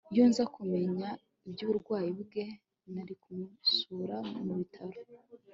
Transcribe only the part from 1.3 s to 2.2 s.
iby'uburwayi